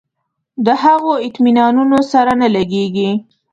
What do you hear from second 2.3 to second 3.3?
نه لګېږي.